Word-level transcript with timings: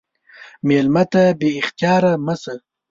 مېلمه 0.67 1.03
ته 1.11 1.23
بې 1.39 1.49
اختیاره 1.61 2.11
مه 2.25 2.35
شه. 2.41 2.55